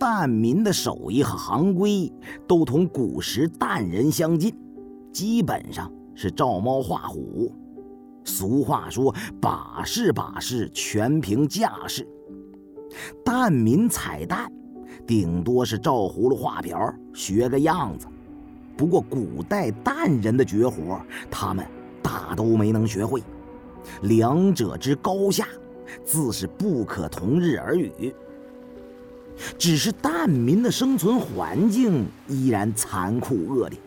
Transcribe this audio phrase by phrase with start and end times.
[0.00, 2.10] 蛋民的手艺和行规
[2.48, 4.50] 都同古时蛋人相近，
[5.12, 7.54] 基本上是照猫画虎。
[8.24, 12.08] 俗话说：“把式把式，全凭架势。”
[13.22, 14.50] 蛋民采蛋，
[15.06, 18.06] 顶多是照葫芦画瓢，学个样子。
[18.78, 20.98] 不过，古代蛋人的绝活，
[21.30, 21.66] 他们
[22.02, 23.22] 大都没能学会。
[24.04, 25.46] 两者之高下，
[26.06, 28.14] 自是不可同日而语。
[29.58, 33.78] 只是蛋民的生存环境依然残酷恶劣，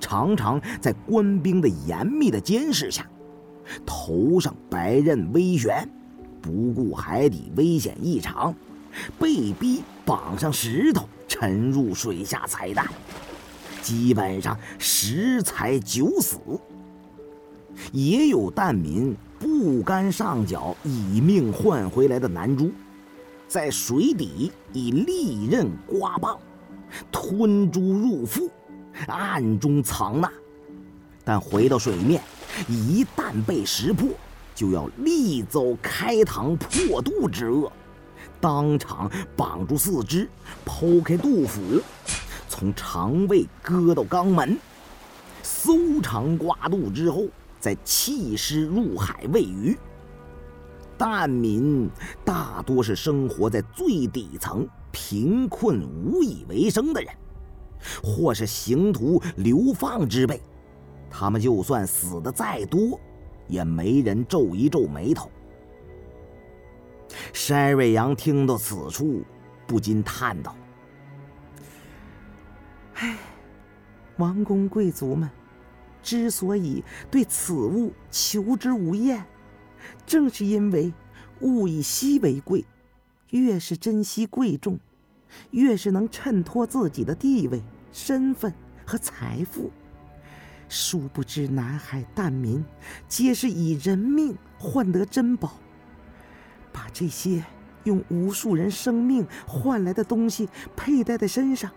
[0.00, 3.06] 常常在官兵的严密的监视下，
[3.84, 5.88] 头上白刃微悬，
[6.40, 8.54] 不顾海底危险异常，
[9.18, 12.86] 被逼绑上石头沉入水下采蛋，
[13.82, 16.38] 基本上十采九死。
[17.92, 22.70] 也有蛋民不甘上缴以命换回来的男猪，
[23.54, 26.36] 在水底以利刃刮蚌，
[27.12, 28.50] 吞猪入腹，
[29.06, 30.28] 暗中藏纳。
[31.24, 32.20] 但回到水面，
[32.68, 34.08] 一旦被识破，
[34.56, 37.70] 就要立奏开膛破肚之恶，
[38.40, 40.28] 当场绑住四肢，
[40.66, 41.60] 剖开肚腹，
[42.48, 44.58] 从肠胃割到肛门，
[45.44, 47.28] 搜肠刮肚之后。
[47.60, 49.78] 再弃尸入海喂鱼。
[50.98, 51.90] 难民
[52.24, 57.12] 大多是生活在最底层、贫困无以为生的人，
[58.02, 60.40] 或是刑徒流放之辈。
[61.10, 62.98] 他们就算死的再多，
[63.46, 65.30] 也没人皱一皱眉头。
[67.32, 69.22] 山瑞阳听到此处，
[69.66, 70.56] 不禁叹道
[72.94, 73.16] ：“唉，
[74.16, 75.30] 王公贵族们。”
[76.02, 79.24] 之所以对此物求之无厌，
[80.06, 80.92] 正是因为
[81.40, 82.64] 物以稀为贵，
[83.30, 84.78] 越是珍惜贵重，
[85.50, 88.52] 越是能衬托自己的地位、身份
[88.86, 89.70] 和财富。
[90.68, 92.64] 殊不知，南海疍民
[93.06, 95.58] 皆是以人命换得珍宝，
[96.72, 97.44] 把这些
[97.84, 101.70] 用无数人生命换来的东西佩戴在身上，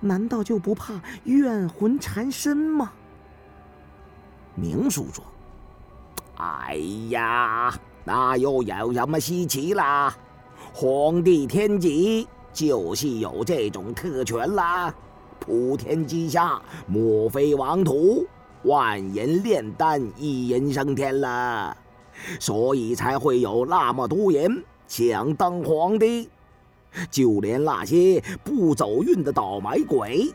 [0.00, 2.92] 难道就不怕怨魂缠身吗？
[4.54, 5.24] 明叔说
[6.42, 6.74] ：“哎
[7.10, 7.72] 呀，
[8.04, 10.12] 那又有什么稀奇啦？
[10.72, 11.88] 皇帝天子
[12.52, 14.92] 就是有这种特权啦。
[15.38, 18.26] 普天之下莫非王土，
[18.64, 21.76] 万人炼丹，一人升天了，
[22.40, 26.28] 所以才会有那么多人想当皇帝。
[27.08, 30.34] 就连那些不走运的倒霉鬼。”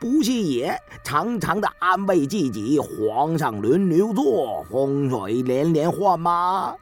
[0.00, 6.74] 不是也常常的安慰自己，皇上轮流坐，风水连连换吗？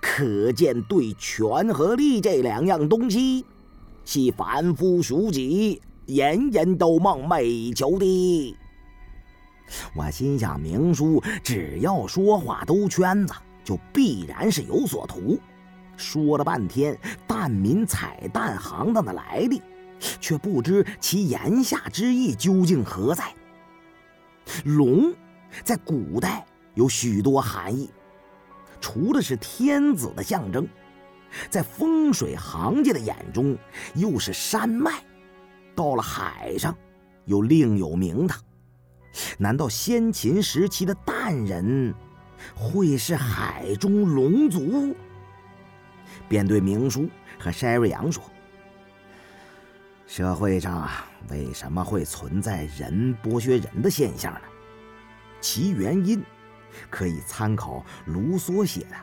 [0.00, 3.44] 可见对权和利这两样东西，
[4.04, 5.40] 是凡夫俗子
[6.06, 8.56] 人人都梦寐以求的。
[9.94, 13.34] 我心想，明叔只要说话兜圈子，
[13.64, 15.38] 就必然是有所图。
[15.96, 19.60] 说了半天，蛋民彩蛋行当的来历。
[20.20, 23.32] 却不知其言下之意究竟何在。
[24.64, 25.14] 龙
[25.62, 27.90] 在古代有许多含义，
[28.80, 30.66] 除了是天子的象征，
[31.48, 33.56] 在风水行家的眼中
[33.94, 35.02] 又是山脉，
[35.74, 36.76] 到了海上
[37.26, 38.40] 又另有名堂。
[39.38, 41.94] 难道先秦时期的疍人
[42.56, 44.96] 会是海中龙族？
[46.28, 47.08] 便对明叔
[47.38, 48.22] 和筛瑞阳说。
[50.14, 50.90] 社会上，
[51.30, 54.40] 为什么会存在人剥削人的现象呢？
[55.40, 56.22] 其原因
[56.90, 58.96] 可以参考卢梭写的《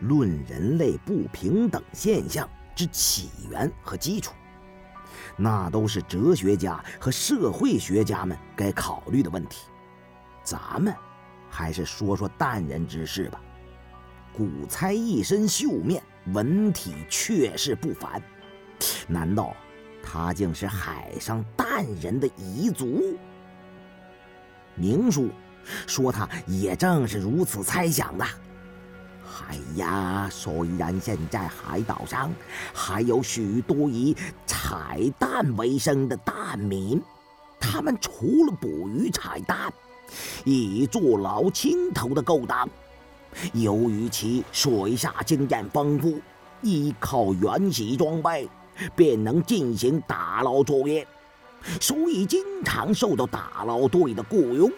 [0.00, 4.32] 论人类不平等现象之起源和基础》，
[5.36, 9.68] 那都是哲学家和社会学家们该考虑的问题。
[10.42, 10.92] 咱们
[11.48, 13.40] 还是说说淡人之事吧。
[14.32, 16.02] 古猜一身绣面，
[16.32, 18.20] 文体确实不凡，
[19.06, 19.54] 难道？
[20.10, 23.14] 他竟是海上淡人的彝族。
[24.74, 25.28] 明叔
[25.86, 28.24] 说，他也正是如此猜想的。
[29.48, 32.30] 哎呀，虽然现在海岛上
[32.72, 34.16] 还有许多以
[34.46, 37.00] 采蛋为生的蛋民，
[37.60, 39.70] 他们除了捕鱼采蛋，
[40.44, 42.66] 以坐牢青头的勾当。
[43.52, 46.18] 由于其水下经验丰富，
[46.62, 48.48] 依靠原始装备。
[48.94, 51.06] 便能进行打捞作业，
[51.80, 54.70] 所以经常受到打捞队的雇佣。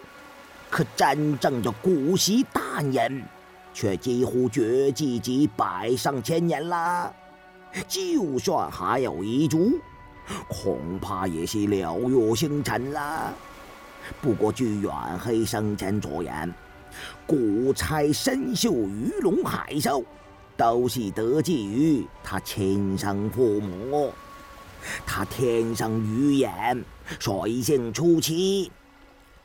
[0.69, 3.23] 可真正的古稀大人，
[3.73, 7.13] 却几乎绝迹几百上千年了。
[7.87, 9.79] 就算还有遗族，
[10.47, 13.33] 恐怕也是了若星辰了。
[14.21, 16.53] 不过据远黑生前所言，
[17.27, 20.03] 古钗身秀鱼龙海兽，
[20.55, 24.13] 都是得寄于他亲生父母。
[25.05, 26.83] 他天生鱼眼，
[27.19, 28.71] 水性出奇，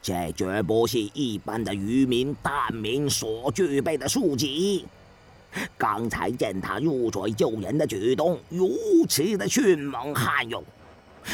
[0.00, 4.46] 这绝不是一般的渔民蛋民所具备的素质。
[5.76, 8.70] 刚才见他入水救人的举动如
[9.08, 10.62] 此的迅猛悍勇，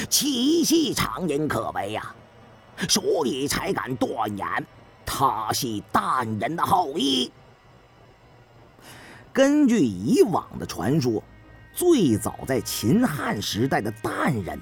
[0.09, 2.15] 气息长人可为呀，
[2.89, 4.47] 所以才敢断言
[5.05, 7.31] 他是蛋人的后裔。
[9.33, 11.23] 根据以往的传说。
[11.75, 14.61] 最早在秦汉时代的蛋人，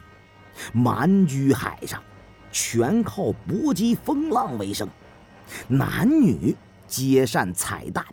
[0.73, 2.01] 蛮居海上，
[2.53, 4.89] 全靠搏击风浪为生，
[5.67, 6.55] 男女
[6.87, 8.05] 皆善采蛋。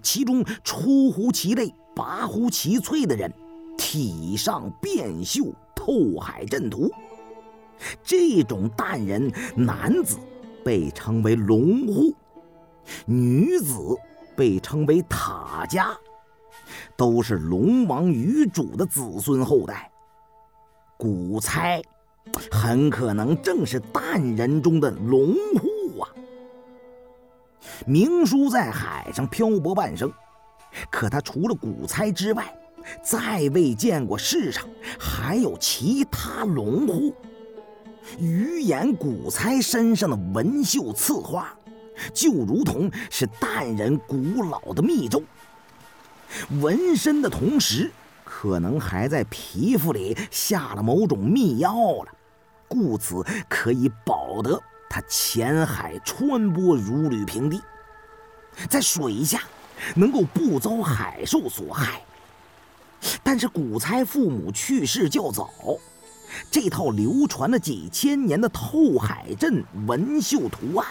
[0.00, 3.32] 其中出乎其类、拔乎其萃的人，
[3.76, 6.88] 体上遍绣透海阵图。
[8.04, 10.18] 这种蛋人，男子
[10.64, 12.14] 被称为龙户，
[13.06, 13.74] 女子
[14.36, 15.96] 被称为塔家。
[16.96, 19.90] 都是龙王鱼主的子孙后代，
[20.96, 21.82] 古猜
[22.50, 26.08] 很可能正是淡人中的龙户啊。
[27.86, 30.10] 明叔在海上漂泊半生，
[30.90, 32.54] 可他除了古猜之外，
[33.02, 34.64] 再未见过世上
[34.98, 37.14] 还有其他龙户。
[38.18, 41.54] 鱼眼古猜身上的纹绣刺花，
[42.12, 45.22] 就如同是淡人古老的密咒。
[46.60, 47.90] 纹身的同时，
[48.24, 52.06] 可能还在皮肤里下了某种秘药了，
[52.66, 54.58] 故此可以保得
[54.88, 57.60] 他浅海穿波如履平地，
[58.68, 59.42] 在水下
[59.94, 62.02] 能够不遭海兽所害。
[63.22, 65.50] 但是古猜父母去世较早，
[66.50, 70.86] 这套流传了几千年的透海阵纹绣图案，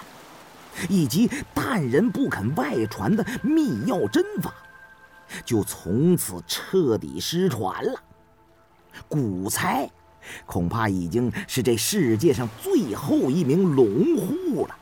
[0.89, 4.53] 以及淡人不肯外传的秘药针法。
[5.45, 8.01] 就从此彻底失传了。
[9.07, 9.89] 古猜
[10.45, 14.75] 恐怕已经是这世界上最后一名龙户了。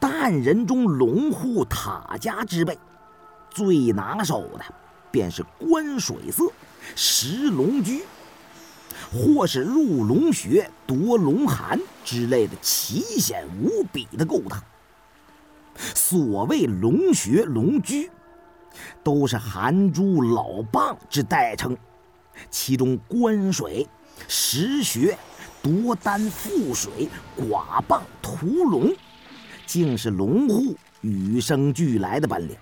[0.00, 2.78] 淡人中龙户塔家之辈，
[3.50, 4.64] 最拿手的
[5.10, 6.44] 便是观水色、
[6.94, 8.02] 食龙居，
[9.12, 14.62] 或是入龙穴、夺龙寒之类的奇险无比的勾当。
[15.94, 18.10] 所谓龙穴、龙居。
[19.02, 21.74] 都是含珠老蚌之代称，
[22.50, 23.88] 其中观水、
[24.28, 25.16] 石穴、
[25.62, 27.08] 夺丹覆水、
[27.38, 28.94] 寡蚌屠龙，
[29.64, 32.54] 竟是龙户与生俱来的本领。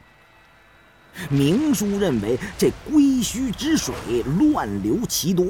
[1.29, 3.93] 明叔认为，这龟墟之水
[4.39, 5.47] 乱流其多，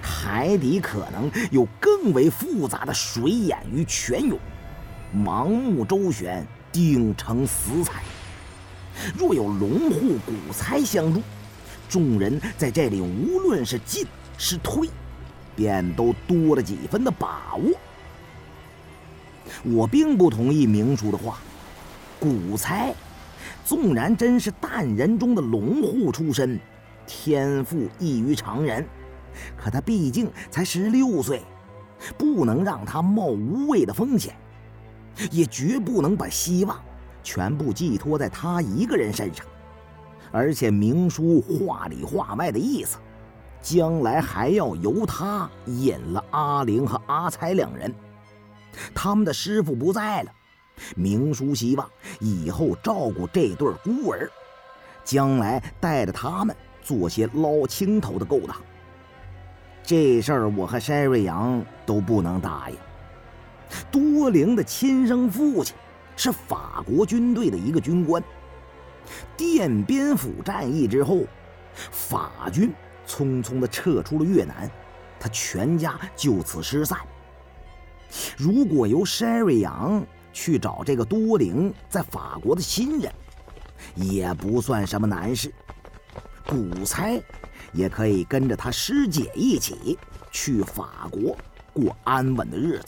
[0.00, 4.38] 海底可能有更为复杂的水眼与泉涌，
[5.14, 8.02] 盲目周旋，定成死彩。
[9.16, 11.22] 若有龙户古猜相助，
[11.88, 14.06] 众人在这里无论是进
[14.36, 14.88] 是退，
[15.56, 17.72] 便都多了几分的把握。
[19.64, 21.38] 我并不同意明叔的话，
[22.18, 22.94] 古猜
[23.64, 26.60] 纵然真是淡人中的龙户出身，
[27.06, 28.86] 天赋异于常人，
[29.56, 31.42] 可他毕竟才十六岁，
[32.16, 34.34] 不能让他冒无谓的风险，
[35.30, 36.78] 也绝不能把希望。
[37.22, 39.44] 全部寄托在他一个人身上，
[40.32, 42.96] 而且明叔话里话外的意思，
[43.60, 47.94] 将来还要由他引了阿玲和阿才两人。
[48.94, 50.32] 他们的师傅不在了，
[50.96, 51.86] 明叔希望
[52.20, 54.30] 以后照顾这对孤儿，
[55.04, 58.56] 将来带着他们做些捞青头的勾当。
[59.90, 62.76] 这事儿我和筛瑞阳都不能答应。
[63.90, 65.74] 多灵的亲生父亲。
[66.16, 68.22] 是法国军队的一个军官。
[69.38, 71.22] 奠边府战役之后，
[71.72, 72.70] 法军
[73.06, 74.70] 匆匆地撤出了越南，
[75.18, 76.98] 他全家就此失散。
[78.36, 83.10] 如果由 Sherry 杨去找这个多灵在法国的亲人，
[83.94, 85.50] 也不算什么难事。
[86.46, 87.20] 古猜
[87.72, 89.98] 也可以跟着他师姐一起
[90.30, 91.36] 去法国
[91.72, 92.86] 过安稳的日子。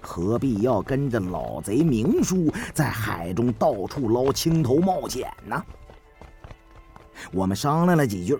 [0.00, 5.62] 何必要跟着老贼明叔在海中到处捞青头冒险呢？
[7.32, 8.38] 我们商量了几句，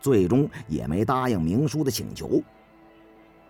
[0.00, 2.42] 最终也没答应明叔的请求。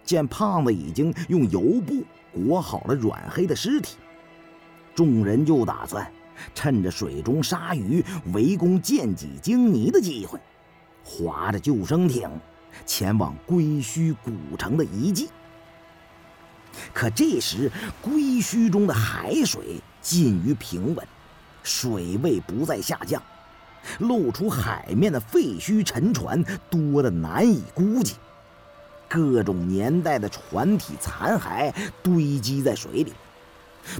[0.04, 3.96] 见胖子已经用油布裹好了软黑的尸体，
[4.94, 6.10] 众人就打算
[6.54, 10.38] 趁着水中鲨鱼围攻剑脊鲸泥的机会，
[11.04, 12.30] 划着救生艇
[12.86, 15.28] 前往归墟古城的遗迹。
[16.92, 21.06] 可这时，归墟中的海水近于平稳，
[21.62, 23.20] 水位不再下降，
[23.98, 28.14] 露出海面的废墟沉船多得难以估计，
[29.08, 33.12] 各种年代的船体残骸堆积在水里，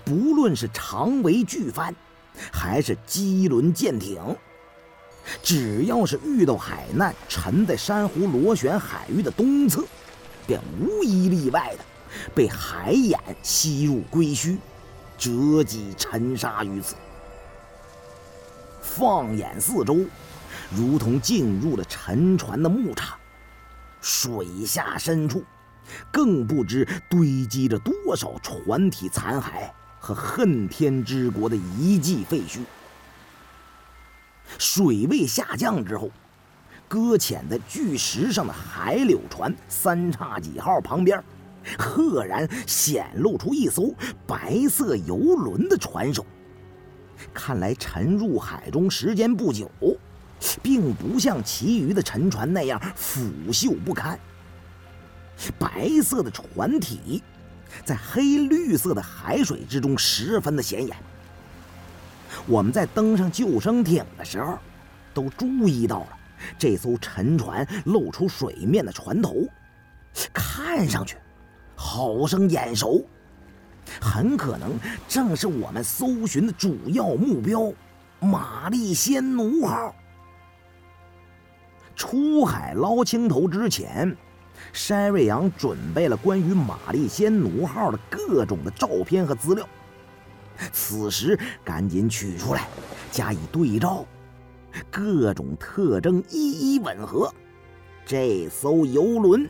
[0.04, 1.92] 不论是长桅巨帆，
[2.52, 4.20] 还是机轮舰艇，
[5.42, 9.84] 只要是遇到海难沉在珊瑚螺旋海域的东侧，
[10.46, 11.84] 便无一例外的。
[12.34, 14.56] 被海眼吸入龟墟，
[15.18, 16.94] 折戟沉沙于此。
[18.80, 20.06] 放眼四周，
[20.70, 23.18] 如同进入了沉船的牧场。
[24.00, 25.44] 水下深处，
[26.10, 29.70] 更不知堆积着多少船体残骸
[30.08, 32.60] 和恨天之国的遗迹废墟。
[34.56, 36.10] 水位下降之后，
[36.88, 41.22] 搁浅在巨石上的海柳船“三叉戟号”旁边。
[41.78, 43.94] 赫然显露出一艘
[44.26, 46.24] 白色游轮的船首，
[47.34, 49.70] 看来沉入海中时间不久，
[50.62, 53.20] 并不像其余的沉船那样腐
[53.52, 54.18] 朽不堪。
[55.58, 57.22] 白色的船体
[57.84, 60.96] 在黑绿色的海水之中十分的显眼。
[62.46, 64.58] 我们在登上救生艇的时候，
[65.14, 66.08] 都注意到了
[66.58, 69.46] 这艘沉船露出水面的船头，
[70.32, 71.16] 看上去。
[71.74, 73.04] 好生眼熟，
[74.00, 74.72] 很可能
[75.06, 77.72] 正是我们搜寻的主要目标——
[78.18, 79.94] 玛丽仙奴号。
[81.94, 84.16] 出海捞青头之前，
[84.72, 89.66] 山瑞阳准备了关于玛丽仙奴号的各种的照片和资料。
[90.72, 92.68] 此时赶紧取出来，
[93.10, 94.04] 加以对照，
[94.90, 97.32] 各种特征一一吻合。
[98.04, 99.48] 这艘游轮。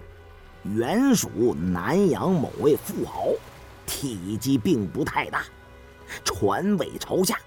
[0.65, 3.29] 原属南洋某位富豪，
[3.87, 5.45] 体积并不太大，
[6.25, 7.39] 船尾朝下，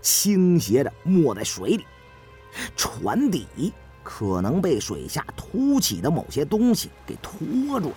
[0.00, 1.84] 倾斜着没在水里，
[2.74, 3.46] 船底
[4.04, 7.96] 可能被水下凸起的某些东西给拖住了。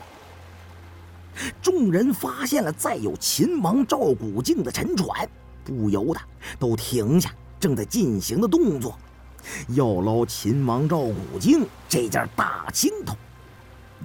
[1.62, 5.30] 众人发现了载有秦王赵古镜的沉船，
[5.64, 6.20] 不由得
[6.58, 8.98] 都停下正在进行的动作，
[9.76, 13.16] 要捞秦王赵古镜这件大青头。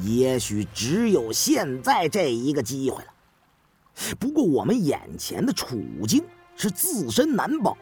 [0.00, 3.08] 也许只有现在这一个机会了。
[4.18, 6.24] 不过我们眼前的处境
[6.56, 7.76] 是自身难保，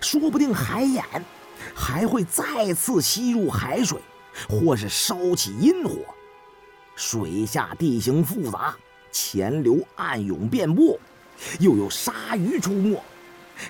[0.00, 1.04] 说不定海眼
[1.74, 3.98] 还会再次吸入海水，
[4.48, 5.98] 或是烧起阴火。
[6.96, 8.76] 水下地形复杂，
[9.12, 10.98] 潜流暗涌遍布，
[11.60, 13.00] 又有鲨鱼出没，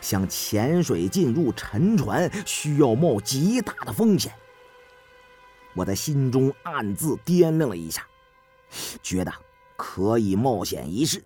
[0.00, 4.32] 想潜水进入沉船，需要冒极大的风险。
[5.74, 8.04] 我在心中暗自掂量了一下，
[9.02, 9.32] 觉得
[9.76, 11.22] 可以冒险一试。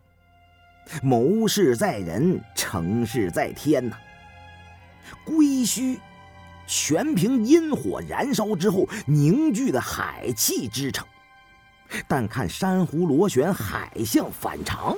[1.03, 3.97] 谋事在人，成事在天呐。
[5.25, 5.99] 归墟
[6.75, 11.07] 全凭阴火燃烧之后凝聚的海气支撑，
[12.09, 14.97] 但看珊瑚螺旋海象反常，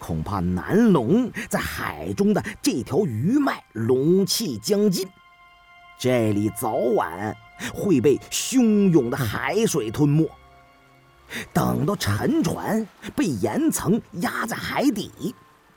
[0.00, 5.06] 恐怕南龙在海中的这条鱼脉龙气将尽，
[5.96, 7.36] 这里早晚。
[7.72, 10.30] 会被汹涌的海水吞没。
[11.54, 15.34] 等到沉船被岩层压在海底，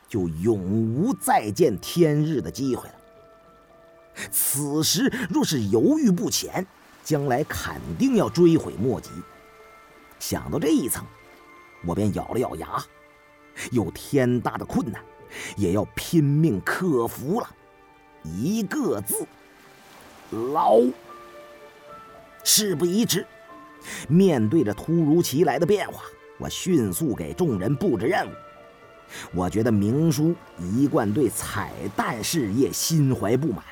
[0.10, 2.96] 就永无再见天日的机会了。
[4.32, 6.66] 此时若是犹豫不前，
[7.04, 9.10] 将来肯定要追悔莫及。
[10.20, 11.06] 想到这一层，
[11.86, 12.84] 我便咬了咬牙，
[13.72, 15.02] 有天大的困难，
[15.56, 17.50] 也要拼命克服了。
[18.24, 19.26] 一个字：
[20.54, 20.82] 捞。
[22.44, 23.26] 事不宜迟，
[24.08, 26.04] 面对着突如其来的变化，
[26.38, 28.32] 我迅速给众人布置任务。
[29.34, 33.64] 我觉得明叔一贯对彩蛋事业心怀不满，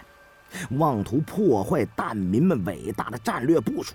[0.71, 3.93] 妄图破坏蛋民们伟大的战略部署，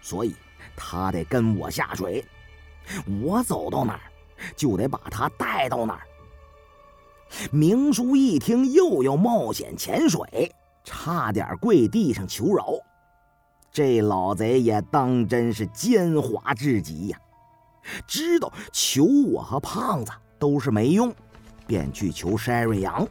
[0.00, 0.34] 所以
[0.76, 2.24] 他得跟我下水。
[3.22, 4.00] 我走到哪儿，
[4.56, 6.02] 就得把他带到哪儿。
[7.50, 10.54] 明叔一听又要冒险潜水，
[10.84, 12.74] 差点跪地上求饶。
[13.70, 17.18] 这老贼也当真是奸猾至极呀！
[18.06, 21.12] 知道求我和胖子都是没用，
[21.66, 23.08] 便去求筛瑞阳，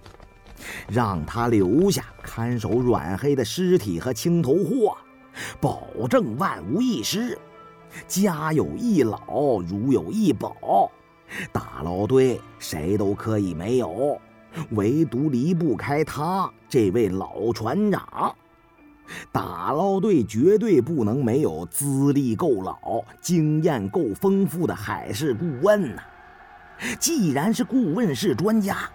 [0.90, 4.98] 让他留下看守阮黑的尸体和青头货，
[5.60, 7.38] 保证万无一失。
[8.08, 9.20] 家有一老，
[9.68, 10.90] 如有一宝，
[11.52, 14.20] 大牢堆谁都可以没有，
[14.72, 18.36] 唯独离不开他这位老船长。
[19.30, 26.02] 打捞队绝对不能没有资历够老、经验够丰富的海事顾问呐。
[26.98, 28.90] 既然是顾问是专家，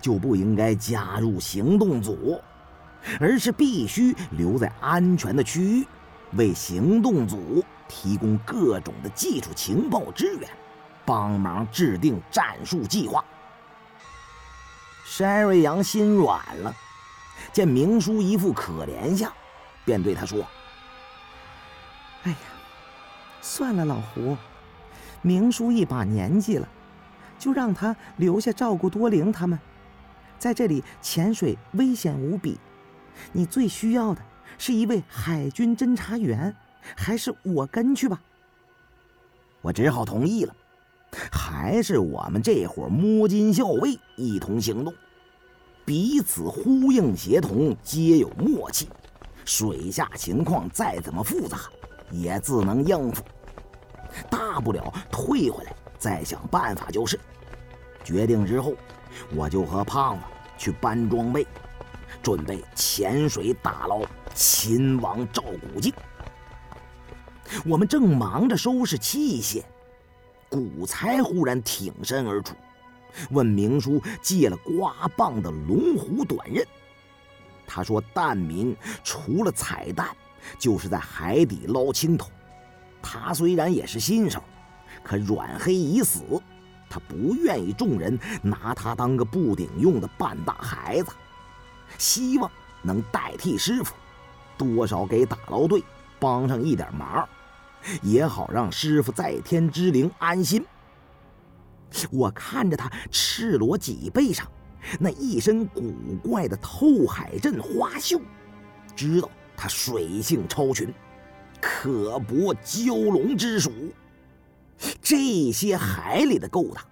[0.00, 2.40] 就不应该加入行动组，
[3.20, 5.86] 而是必须留在安全的区域，
[6.32, 10.50] 为行动组提供各种的技术情报支援，
[11.04, 13.24] 帮忙制定战术计划。
[15.04, 16.74] 山瑞阳心软了，
[17.52, 19.32] 见明叔一副可怜相，
[19.84, 20.44] 便对他说
[22.24, 22.36] ：“哎呀，
[23.40, 24.36] 算了，老胡，
[25.22, 26.68] 明叔一把年纪了，
[27.38, 29.56] 就让他留下照顾多灵他们。
[30.38, 32.58] 在这里潜水危险无比，
[33.32, 34.22] 你最需要的
[34.58, 36.54] 是一位海军侦察员，
[36.96, 38.20] 还是我跟去吧？”
[39.62, 40.54] 我只好同意了。
[41.32, 44.92] 还是我们这伙摸金校尉一同行动，
[45.84, 48.88] 彼此呼应协同，皆有默契。
[49.44, 51.60] 水下情况再怎么复杂，
[52.10, 53.22] 也自能应付。
[54.28, 57.18] 大不了退回来再想办法就是。
[58.04, 58.74] 决定之后，
[59.34, 60.24] 我就和胖子
[60.58, 61.46] 去搬装备，
[62.22, 64.02] 准备潜水打捞
[64.34, 65.92] 秦王赵古镜。
[67.64, 69.62] 我们正忙着收拾器械。
[70.48, 72.54] 古才忽然挺身而出，
[73.30, 76.64] 问明叔借了刮棒的龙虎短刃。
[77.66, 80.16] 他说：“蛋民除了采蛋，
[80.56, 82.30] 就是在海底捞青头。
[83.02, 84.40] 他虽然也是新手，
[85.02, 86.22] 可软黑已死，
[86.88, 91.12] 他不愿意众人拿他当个不顶用的半大孩子，
[91.98, 92.50] 希望
[92.82, 93.94] 能代替师傅，
[94.56, 95.82] 多少给打捞队
[96.18, 97.28] 帮上一点忙。”
[98.02, 100.64] 也好让师傅在天之灵安心。
[102.10, 104.44] 我看着他赤裸脊背上
[104.98, 108.20] 那一身古怪的透海阵花绣，
[108.96, 110.92] 知道他水性超群，
[111.60, 113.70] 可搏蛟龙之属。
[115.08, 116.84] 这些海里的勾当，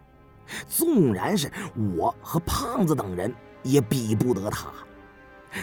[0.68, 1.50] 纵然是
[1.96, 4.68] 我和胖子等人也比不得他。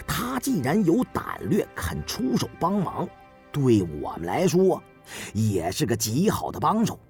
[0.06, 3.08] 他既然有胆略，肯出手帮忙，
[3.50, 4.82] 对我们来说。
[5.32, 7.00] 也是个极好的帮手，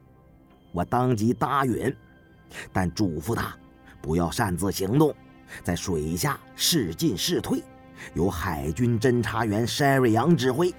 [0.70, 1.92] 我当即答允，
[2.72, 3.52] 但嘱咐他
[4.00, 5.12] 不要擅自行动，
[5.64, 7.64] 在水下是进是退，
[8.14, 10.72] 由海军侦察员山瑞阳指挥。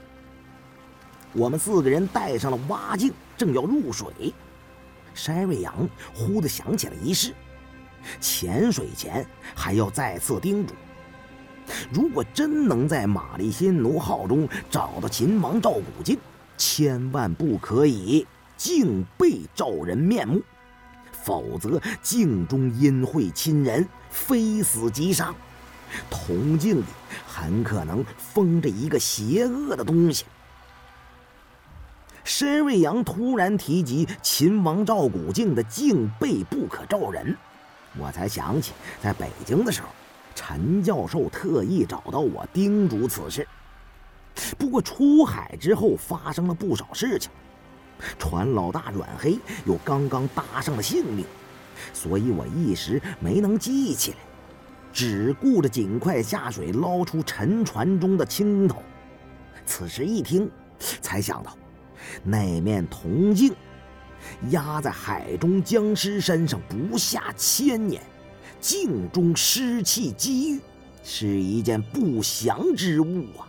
[1.33, 4.33] 我们四个人带上了蛙镜，正要入水，
[5.13, 7.33] 山瑞阳忽地想起了一事：
[8.19, 10.73] 潜水前还要再次叮嘱，
[11.91, 16.17] 如果真能在玛丽新奴号中找到秦王赵古镜。
[16.55, 20.39] 千万不可以敬背照人面目，
[21.11, 25.35] 否则镜中阴会亲人，非死即伤。
[26.11, 26.85] 铜镜里
[27.27, 30.25] 很可能封着一个邪恶的东西。
[32.23, 37.35] 申瑞阳突然提及秦王赵古镜的镜背不可照人，
[37.97, 39.89] 我才想起在北京的时候，
[40.33, 43.47] 陈教授特意找到我叮嘱此事。
[44.57, 47.29] 不过出海之后发生了不少事情，
[48.17, 51.25] 船老大阮黑又刚刚搭上了性命，
[51.93, 54.17] 所以我一时没能记起来，
[54.93, 58.81] 只顾着尽快下水捞出沉船中的青头。
[59.65, 61.55] 此时一听，才想到
[62.23, 63.53] 那面铜镜
[64.49, 68.01] 压在海中僵尸身上不下千年，
[68.59, 70.61] 镜中尸气积郁，
[71.03, 73.47] 是一件不祥之物啊。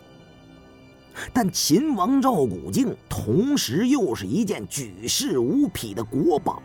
[1.31, 6.61] 但秦王赵古镜同时又是一件举世无匹的国宝。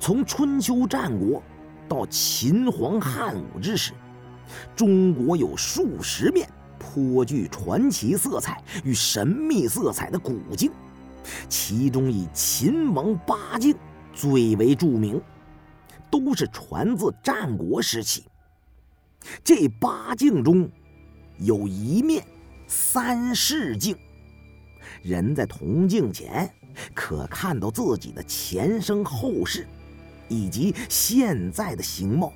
[0.00, 1.42] 从春秋战国
[1.86, 3.92] 到秦皇汉武之时，
[4.74, 6.48] 中国有数十面
[6.94, 10.70] 颇具传奇色彩与神秘色彩的古镜，
[11.48, 13.74] 其中以秦王八镜
[14.12, 15.20] 最为著名，
[16.08, 18.22] 都是传自战国时期。
[19.42, 20.70] 这八镜中
[21.38, 22.24] 有一面。
[22.66, 23.94] 三世镜，
[25.02, 26.50] 人在铜镜前
[26.94, 29.68] 可看到自己的前生后世，
[30.28, 32.32] 以及现在的形貌，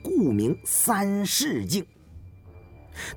[0.00, 1.84] 故名三世镜。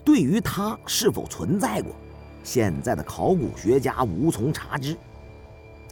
[0.03, 1.95] 对于它是否存在过，
[2.43, 4.97] 现在的考古学家无从查知。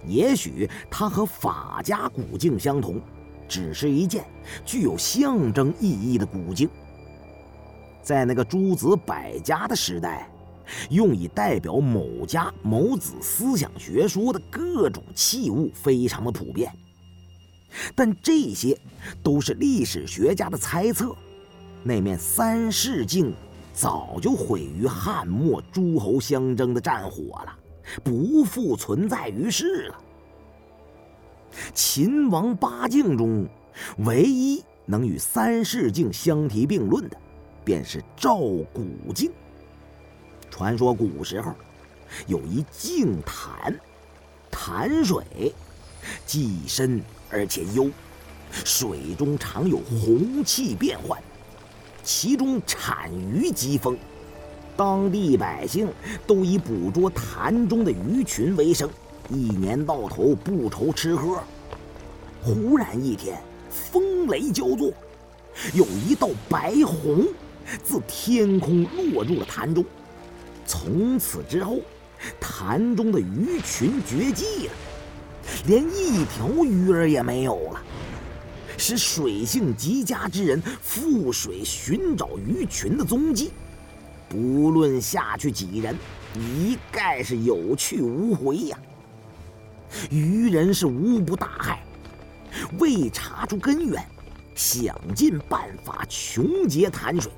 [0.05, 3.01] 也许它和法家古镜相同，
[3.47, 4.23] 只是一件
[4.65, 6.69] 具有象征意义的古镜。
[8.01, 10.29] 在那个诸子百家的时代。
[10.89, 16.73] 用以代表某家某子思想学说的各种器物非常的普遍，
[17.93, 18.75] 但这些
[19.21, 21.15] 都是历史学家的猜测。
[21.83, 23.31] 那面三世镜
[23.75, 27.53] 早就毁于汉末诸侯相争的战火了，
[28.03, 30.01] 不复存在于世了。
[31.73, 33.45] 秦王八境中，
[33.97, 37.17] 唯一能与三世境相提并论的，
[37.65, 39.29] 便是赵古境。
[40.49, 41.53] 传说古时候，
[42.27, 43.77] 有一净潭，
[44.49, 45.53] 潭水
[46.25, 47.89] 既深而且幽，
[48.51, 51.21] 水中常有洪气变幻，
[52.05, 53.97] 其中产鱼极丰，
[54.77, 55.91] 当地百姓
[56.27, 58.87] 都以捕捉潭中的鱼群为生。
[59.27, 61.39] 一年到头不愁吃喝。
[62.43, 63.41] 忽然一天，
[63.71, 64.93] 风雷交作，
[65.73, 67.25] 有一道白虹
[67.83, 69.83] 自天空落入了潭中。
[70.67, 71.79] 从此之后，
[72.39, 74.73] 潭中的鱼群绝迹了，
[75.65, 77.81] 连一条鱼儿也没有了，
[78.77, 83.51] 使水性极佳之人赴水寻找鱼群的踪迹，
[84.29, 85.95] 不论下去几人，
[86.35, 88.77] 一概是有去无回呀。
[90.09, 91.77] 渔人是无不大骇，
[92.79, 94.03] 为查出根源，
[94.55, 97.31] 想尽办法穷截潭水，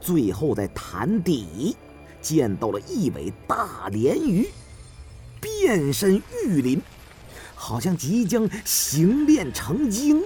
[0.00, 1.74] 最后在潭底
[2.20, 4.46] 见到了一尾大鲢鱼，
[5.40, 6.82] 变身玉鳞，
[7.54, 10.22] 好像即将形变成精。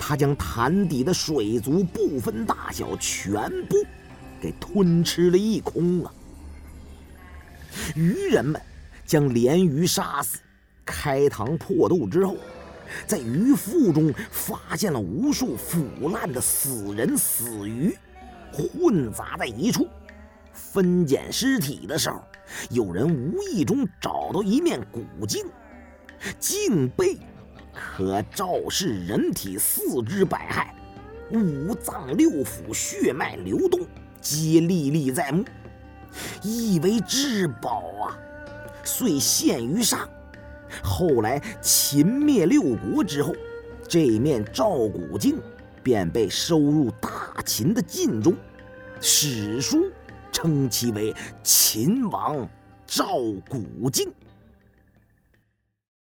[0.00, 3.76] 他将潭底的水族不分大小全部
[4.40, 6.12] 给吞吃了一空啊！
[7.94, 8.60] 渔人们。
[9.06, 10.38] 将鲢鱼杀死，
[10.84, 12.36] 开膛破肚之后，
[13.08, 17.92] 在鱼腹中发现了无数腐烂的死人死鱼，
[18.52, 19.88] 混杂在一处。
[20.52, 22.22] 分拣尸体的时候，
[22.70, 25.44] 有人无意中找到一面古镜，
[26.38, 27.18] 镜背
[27.80, 33.80] 可照视人体四肢百骸，五脏六腑血脉流动，
[34.20, 35.42] 皆历历在目，
[36.42, 38.18] 意为至宝啊！
[38.84, 40.06] 遂献于上。
[40.82, 43.34] 后来秦灭六国之后，
[43.88, 45.38] 这面赵古镜
[45.82, 48.34] 便被收入大秦的禁中，
[49.00, 49.90] 史书
[50.30, 52.46] 称其为秦王
[52.86, 53.06] 赵
[53.48, 54.12] 古镜。